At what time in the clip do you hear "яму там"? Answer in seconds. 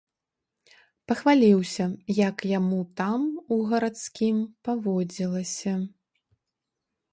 2.53-3.21